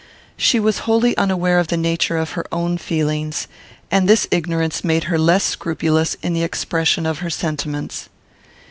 [0.35, 3.47] She was wholly unaware of the nature of her own feelings,
[3.91, 8.09] and this ignorance made her less scrupulous in the expression of her sentiments.